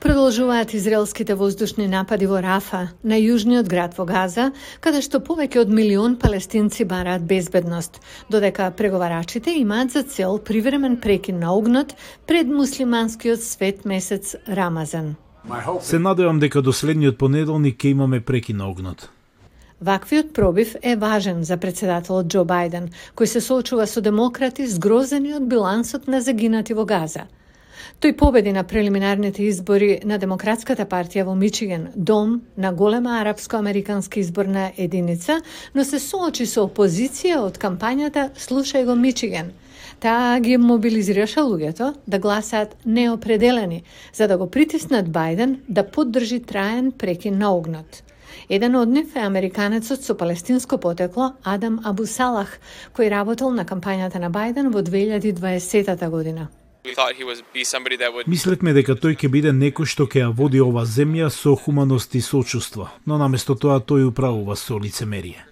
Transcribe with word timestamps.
Продолжуваат 0.00 0.74
израелските 0.74 1.34
воздушни 1.34 1.88
напади 1.88 2.26
во 2.30 2.38
Рафа, 2.38 2.92
на 3.02 3.16
јужниот 3.18 3.66
град 3.66 3.96
во 3.98 4.04
Газа, 4.06 4.52
каде 4.78 5.00
што 5.02 5.18
повеќе 5.18 5.64
од 5.64 5.72
милион 5.74 6.14
палестинци 6.22 6.84
бараат 6.86 7.24
безбедност, 7.26 7.98
додека 8.30 8.70
преговарачите 8.78 9.56
имаат 9.58 9.90
за 9.90 10.02
цел 10.06 10.38
привремен 10.38 11.00
прекин 11.02 11.40
на 11.42 11.50
огнот 11.50 11.96
пред 12.26 12.46
муслиманскиот 12.46 13.42
свет 13.42 13.84
месец 13.84 14.36
Рамазан. 14.46 15.16
Се 15.82 15.98
надевам 15.98 16.38
дека 16.38 16.62
до 16.62 16.72
следниот 16.72 17.18
понеделник 17.18 17.82
ќе 17.82 17.90
имаме 17.90 18.20
прекин 18.20 18.62
на 18.62 18.70
огнот. 18.70 19.10
Ваквиот 19.80 20.30
пробив 20.32 20.76
е 20.82 20.94
важен 20.94 21.42
за 21.42 21.56
председателот 21.56 22.30
Џо 22.30 22.46
Бајден, 22.46 22.94
кој 23.18 23.26
се 23.26 23.40
соочува 23.42 23.90
со 23.90 24.00
демократи 24.00 24.66
згрозени 24.66 25.34
од 25.34 25.50
билансот 25.50 26.06
на 26.06 26.22
загинати 26.22 26.74
во 26.74 26.86
Газа– 26.86 27.26
Тој 28.00 28.16
победи 28.16 28.52
на 28.52 28.64
прелиминарните 28.64 29.42
избори 29.42 30.00
на 30.04 30.18
Демократската 30.18 30.86
партија 30.86 31.24
во 31.26 31.34
Мичиген, 31.34 31.88
дом 31.96 32.42
на 32.56 32.72
голема 32.72 33.18
арапско-американска 33.20 34.20
изборна 34.20 34.72
единица, 34.76 35.40
но 35.74 35.84
се 35.84 35.98
соочи 35.98 36.46
со 36.46 36.66
опозиција 36.68 37.40
од 37.42 37.58
кампањата 37.58 38.30
Слушај 38.34 38.84
го 38.86 38.94
Мичиген. 38.94 39.52
Таа 40.00 40.38
ги 40.40 40.56
мобилизираше 40.56 41.40
луѓето 41.40 41.94
да 42.06 42.18
гласаат 42.18 42.76
неопределени, 42.86 43.82
за 44.14 44.28
да 44.28 44.38
го 44.38 44.50
притиснат 44.50 45.08
Бајден 45.10 45.56
да 45.68 45.82
поддржи 45.82 46.40
траен 46.40 46.92
прекин 46.92 47.38
на 47.38 47.50
огнот. 47.54 48.02
Еден 48.48 48.76
од 48.76 48.88
нив 48.88 49.16
е 49.16 49.24
американецот 49.26 50.04
со 50.04 50.14
палестинско 50.14 50.78
потекло 50.78 51.32
Адам 51.42 51.80
Абу 51.84 52.06
Салах, 52.06 52.60
кој 52.94 53.10
работел 53.10 53.50
на 53.50 53.64
кампањата 53.64 54.22
на 54.22 54.30
Бајден 54.30 54.70
во 54.72 54.86
2020 54.86 56.08
година. 56.10 56.48
Мислевме 58.26 58.72
дека 58.72 58.94
тој 58.94 59.16
ќе 59.18 59.28
биде 59.28 59.52
некој 59.52 59.86
што 59.90 60.06
ќе 60.06 60.24
ја 60.24 60.30
води 60.34 60.60
ова 60.62 60.84
земја 60.86 61.30
со 61.30 61.54
хуманост 61.56 62.14
и 62.14 62.20
сочувство, 62.20 62.88
но 63.06 63.18
наместо 63.18 63.54
тоа 63.54 63.80
тој 63.80 64.08
управува 64.08 64.56
со 64.56 64.78
лицемерие. 64.78 65.44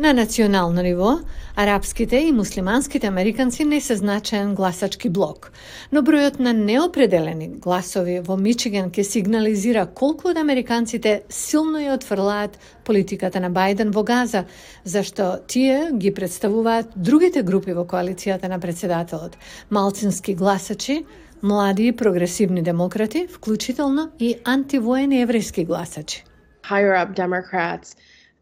На 0.00 0.12
национално 0.12 0.82
ниво, 0.82 1.18
арапските 1.56 2.16
и 2.16 2.32
муслиманските 2.32 3.06
американци 3.06 3.64
не 3.64 3.80
се 3.80 3.96
значаен 3.96 4.54
гласачки 4.54 5.08
блок, 5.08 5.52
но 5.92 6.00
бројот 6.00 6.38
на 6.40 6.54
неопределени 6.56 7.48
гласови 7.60 8.14
во 8.24 8.38
Мичиген 8.40 8.88
ке 8.90 9.04
сигнализира 9.04 9.82
колку 9.86 10.30
од 10.30 10.38
американците 10.40 11.12
силно 11.28 11.82
ја 11.84 11.98
отфрлаат 11.98 12.56
политиката 12.88 13.42
на 13.44 13.50
Бајден 13.52 13.92
во 13.92 14.00
Газа, 14.02 14.46
зашто 14.84 15.44
тие 15.46 15.90
ги 15.92 16.14
представуваат 16.16 16.96
другите 16.96 17.42
групи 17.42 17.76
во 17.76 17.84
коалицијата 17.84 18.48
на 18.48 18.56
председателот, 18.58 19.36
малцински 19.68 20.34
гласачи, 20.34 21.04
млади 21.42 21.88
и 21.88 21.92
прогресивни 21.92 22.62
демократи, 22.62 23.26
вклучително 23.28 24.08
и 24.18 24.38
антивоени 24.44 25.20
еврејски 25.26 25.66
гласачи. 25.66 26.24
Higher 26.64 26.96
up 26.96 27.12
Democrats 27.12 28.00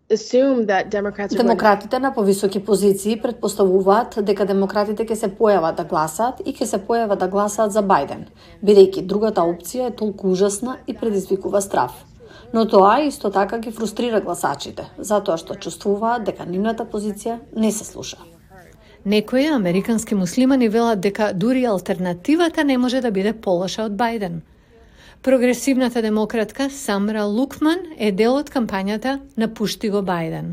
Демократите 0.09 1.98
на 1.98 2.14
повисоки 2.14 2.64
позиции 2.64 3.17
предпоставуваат 3.20 4.15
дека 4.25 4.47
демократите 4.48 5.05
ќе 5.05 5.17
се 5.20 5.28
појават 5.28 5.77
да 5.77 5.84
гласаат 5.84 6.41
и 6.47 6.55
ќе 6.56 6.65
се 6.70 6.81
појават 6.87 7.20
да 7.20 7.28
гласаат 7.28 7.75
за 7.77 7.83
Бајден, 7.84 8.23
бидејќи 8.65 9.05
другата 9.05 9.45
опција 9.45 9.91
е 9.91 9.97
толку 10.00 10.33
ужасна 10.33 10.78
и 10.87 10.97
предизвикува 10.97 11.61
страв. 11.61 11.92
Но 12.55 12.65
тоа 12.65 13.03
исто 13.05 13.28
така 13.31 13.59
ги 13.59 13.70
фрустрира 13.70 14.25
гласачите, 14.25 14.89
затоа 14.98 15.37
што 15.37 15.61
чувствуваат 15.61 16.25
дека 16.25 16.48
нивната 16.48 16.89
позиција 16.89 17.41
не 17.53 17.72
се 17.72 17.84
слуша. 17.84 18.17
Некои 19.05 19.47
американски 19.53 20.15
муслимани 20.15 20.69
велат 20.69 21.00
дека 21.00 21.34
дури 21.34 21.65
алтернативата 21.65 22.65
не 22.65 22.78
може 22.78 23.05
да 23.05 23.11
биде 23.11 23.33
полоша 23.33 23.84
од 23.84 23.93
Бајден– 23.93 24.41
Прогресивната 25.22 26.02
демократка 26.02 26.70
Самра 26.70 27.24
Лукман 27.24 27.78
е 27.98 28.12
дел 28.12 28.36
од 28.38 28.50
кампањата 28.55 29.16
на 29.36 29.48
Пушти 29.50 29.91
го 29.91 29.98
Бајден. 29.98 30.52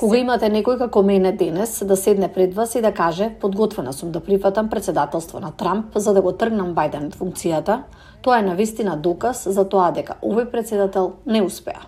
Кога 0.00 0.18
имате 0.18 0.50
некој 0.50 0.78
како 0.80 1.02
мене 1.02 1.32
денес 1.32 1.78
да 1.86 1.96
седне 1.96 2.28
пред 2.34 2.54
вас 2.54 2.74
и 2.74 2.82
да 2.82 2.92
каже 2.92 3.30
подготвена 3.40 3.92
сум 3.92 4.10
да 4.10 4.20
прифатам 4.20 4.70
председателство 4.70 5.40
на 5.40 5.52
Трамп 5.52 5.94
за 5.94 6.14
да 6.14 6.22
го 6.22 6.32
тргнам 6.32 6.74
Бајден 6.74 7.06
од 7.06 7.14
функцијата, 7.14 7.82
тоа 8.22 8.42
е 8.42 8.48
навистина 8.50 8.96
доказ 8.96 9.46
за 9.46 9.64
тоа 9.64 9.92
дека 9.94 10.18
овој 10.22 10.50
председател 10.50 11.12
не 11.26 11.42
успеа. 11.42 11.86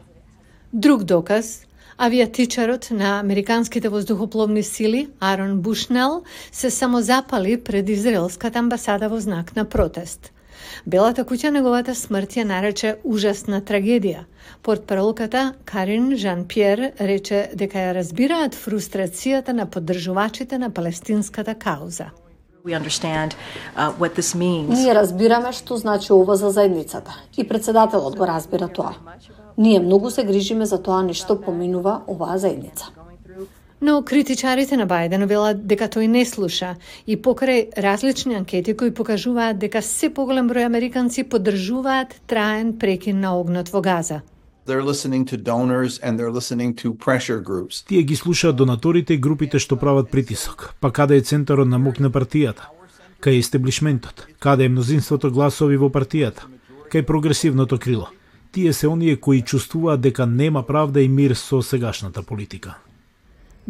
Друг 0.72 1.02
доказ 1.02 1.66
Авиатичарот 1.98 2.88
на 2.90 3.18
американските 3.20 3.88
воздухопловни 3.88 4.62
сили 4.62 5.08
Арон 5.20 5.60
Бушнел 5.60 6.22
се 6.52 6.70
самозапали 6.70 7.60
пред 7.60 7.88
израелската 7.88 8.58
амбасада 8.58 9.08
во 9.08 9.20
знак 9.20 9.56
на 9.56 9.64
протест. 9.64 10.32
Белата 10.86 11.24
куќа 11.24 11.50
неговата 11.50 11.94
смрт 11.94 12.36
ја 12.36 12.44
нарече 12.44 12.94
ужасна 13.04 13.60
трагедија. 13.60 14.24
Портпаролката 14.62 15.52
Карин 15.64 16.16
Жан 16.16 16.44
Пьер 16.48 16.92
рече 17.00 17.50
дека 17.54 17.78
ја 17.78 17.94
разбираат 17.94 18.54
фрустрацијата 18.54 19.52
на 19.52 19.66
поддржувачите 19.66 20.58
на 20.58 20.70
палестинската 20.70 21.54
кауза. 21.54 22.10
We 22.64 22.74
understand 22.74 23.34
uh, 23.76 23.92
what 23.98 24.14
this 24.14 24.34
means. 24.36 24.68
Ние 24.68 24.94
разбираме 24.94 25.52
што 25.52 25.76
значи 25.76 26.12
ова 26.12 26.36
за 26.36 26.50
заедницата 26.50 27.16
и 27.36 27.48
председателот 27.48 28.16
го 28.16 28.26
разбира 28.26 28.68
тоа. 28.68 28.94
Ние 29.58 29.80
многу 29.80 30.10
се 30.10 30.24
грижиме 30.24 30.66
за 30.66 30.82
тоа 30.82 31.02
ништо 31.02 31.40
поминува 31.40 32.00
оваа 32.08 32.38
заедница. 32.38 32.99
Но 33.80 34.02
критичарите 34.04 34.76
на 34.76 34.84
Бајден 34.86 35.24
велат 35.24 35.62
дека 35.64 35.86
тој 35.88 36.06
не 36.06 36.24
слуша 36.28 36.74
и 37.06 37.16
покрај 37.16 37.78
различни 37.80 38.34
анкети 38.36 38.74
кои 38.76 38.90
покажуваат 38.92 39.58
дека 39.58 39.80
се 39.82 40.10
поголем 40.12 40.50
број 40.50 40.66
американци 40.66 41.24
поддржуваат 41.24 42.12
траен 42.26 42.74
прекин 42.78 43.20
на 43.20 43.32
огнот 43.40 43.72
во 43.72 43.80
Газа. 43.80 44.20
They're 44.66 44.84
listening 44.84 45.24
to 45.32 45.36
donors 45.36 45.98
and 45.98 46.20
they're 46.20 46.30
listening 46.30 46.74
to 46.82 46.92
pressure 46.92 47.40
groups. 47.40 47.82
Тие 47.88 48.02
ги 48.02 48.16
слушаат 48.16 48.56
донаторите 48.56 49.14
и 49.14 49.18
групите 49.18 49.58
што 49.58 49.76
прават 49.76 50.10
притисок. 50.10 50.74
Па 50.80 50.92
каде 50.92 51.16
е 51.16 51.24
центарот 51.24 51.68
на 51.68 51.80
моќ 51.80 52.00
на 52.00 52.10
партијата? 52.10 52.68
Кај 53.20 53.32
е 53.32 53.38
истеблишментот? 53.40 54.26
Каде 54.38 54.64
е 54.64 54.68
мнозинството 54.68 55.30
гласови 55.30 55.76
во 55.76 55.88
партијата? 55.88 56.44
Кај 56.92 57.06
прогресивното 57.06 57.78
крило? 57.78 58.08
Тие 58.52 58.72
се 58.72 58.88
оние 58.88 59.16
кои 59.16 59.42
чувствуваат 59.42 60.00
дека 60.00 60.26
нема 60.26 60.62
правда 60.66 61.00
и 61.00 61.08
мир 61.08 61.34
со 61.34 61.62
сегашната 61.62 62.22
политика. 62.22 62.76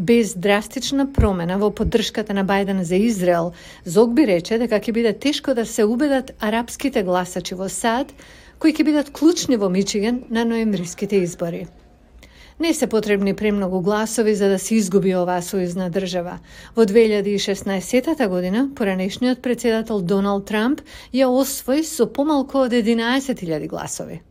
Без 0.00 0.32
драстична 0.32 1.04
промена 1.12 1.58
во 1.60 1.68
поддршката 1.76 2.32
на 2.32 2.40
Бајден 2.48 2.78
за 2.88 2.96
Израел, 2.96 3.50
Зогби 3.84 4.24
рече 4.24 4.56
дека 4.56 4.78
ќе 4.80 4.94
биде 4.96 5.12
тешко 5.12 5.52
да 5.54 5.66
се 5.68 5.84
убедат 5.84 6.30
арапските 6.40 7.02
гласачи 7.04 7.58
во 7.58 7.68
САД, 7.68 8.14
кои 8.58 8.72
ќе 8.72 8.86
бидат 8.88 9.10
клучни 9.12 9.58
во 9.60 9.68
Мичиген 9.68 10.22
на 10.30 10.46
ноемвриските 10.48 11.20
избори. 11.20 11.66
Не 12.60 12.72
се 12.74 12.86
потребни 12.86 13.34
премногу 13.34 13.82
гласови 13.84 14.34
за 14.34 14.48
да 14.48 14.58
се 14.58 14.80
изгуби 14.80 15.12
оваа 15.20 15.44
сојузна 15.44 15.90
држава. 15.92 16.38
Во 16.76 16.88
2016 16.88 18.28
година, 18.28 18.70
поранешниот 18.74 19.44
председател 19.44 20.00
Доналд 20.00 20.48
Трамп 20.48 20.80
ја 21.12 21.28
освои 21.28 21.84
со 21.84 22.08
помалку 22.08 22.64
од 22.64 22.72
11.000 22.72 23.68
гласови. 23.68 24.22